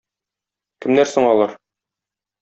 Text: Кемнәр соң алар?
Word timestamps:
Кемнәр 0.85 1.09
соң 1.11 1.27
алар? 1.33 1.53